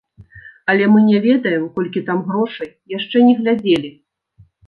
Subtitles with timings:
[0.73, 3.89] Але мы не ведаем, колькі там грошай, яшчэ не глядзелі.